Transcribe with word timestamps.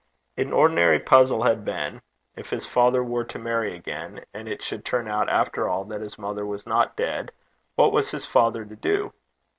An 0.35 0.51
ordinary 0.51 0.99
puzzle 0.99 1.43
had 1.43 1.63
been 1.63 2.01
if 2.35 2.49
his 2.49 2.65
father 2.65 3.03
were 3.03 3.23
to 3.25 3.37
marry 3.37 3.75
again, 3.75 4.25
and 4.33 4.47
it 4.47 4.63
should 4.63 4.83
turn 4.83 5.07
out 5.07 5.29
after 5.29 5.69
all 5.69 5.85
that 5.85 6.01
his 6.01 6.17
mother 6.17 6.43
was 6.43 6.65
not 6.65 6.97
dead, 6.97 7.31
what 7.75 7.91
was 7.91 8.09
his 8.09 8.25
father 8.25 8.65
to 8.65 8.75
do? 8.75 9.13